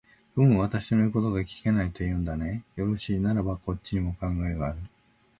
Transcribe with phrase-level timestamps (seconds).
[0.33, 2.63] ふむ、私の言うことが聞けないと言うんだね。
[2.75, 4.79] よろしい、ならばこっちにも考えがある。